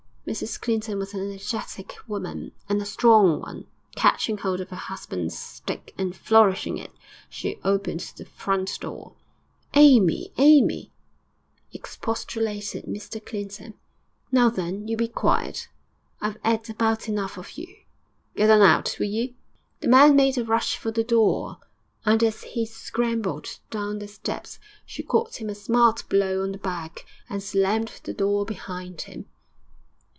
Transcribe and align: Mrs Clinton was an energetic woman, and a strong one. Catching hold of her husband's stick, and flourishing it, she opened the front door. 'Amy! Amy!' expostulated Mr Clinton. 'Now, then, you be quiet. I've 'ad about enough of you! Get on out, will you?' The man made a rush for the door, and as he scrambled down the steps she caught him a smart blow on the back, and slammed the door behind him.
Mrs 0.23 0.61
Clinton 0.61 0.97
was 0.97 1.13
an 1.13 1.19
energetic 1.29 1.95
woman, 2.07 2.53
and 2.69 2.81
a 2.81 2.85
strong 2.85 3.41
one. 3.41 3.65
Catching 3.95 4.37
hold 4.37 4.61
of 4.61 4.69
her 4.69 4.77
husband's 4.77 5.37
stick, 5.37 5.93
and 5.97 6.15
flourishing 6.15 6.77
it, 6.77 6.91
she 7.27 7.59
opened 7.65 7.99
the 8.15 8.23
front 8.23 8.79
door. 8.79 9.13
'Amy! 9.73 10.31
Amy!' 10.37 10.91
expostulated 11.73 12.85
Mr 12.85 13.23
Clinton. 13.25 13.73
'Now, 14.31 14.49
then, 14.49 14.87
you 14.87 14.95
be 14.95 15.09
quiet. 15.09 15.67
I've 16.21 16.37
'ad 16.45 16.69
about 16.69 17.09
enough 17.09 17.37
of 17.37 17.57
you! 17.57 17.67
Get 18.35 18.49
on 18.51 18.61
out, 18.61 18.95
will 18.99 19.07
you?' 19.07 19.33
The 19.81 19.89
man 19.89 20.15
made 20.15 20.37
a 20.37 20.45
rush 20.45 20.77
for 20.77 20.91
the 20.91 21.03
door, 21.03 21.57
and 22.05 22.23
as 22.23 22.43
he 22.43 22.65
scrambled 22.65 23.59
down 23.69 23.99
the 23.99 24.07
steps 24.07 24.59
she 24.85 25.03
caught 25.03 25.41
him 25.41 25.49
a 25.49 25.55
smart 25.55 26.07
blow 26.07 26.41
on 26.43 26.53
the 26.53 26.57
back, 26.57 27.05
and 27.27 27.43
slammed 27.43 27.99
the 28.03 28.13
door 28.13 28.45
behind 28.45 29.01
him. 29.01 29.25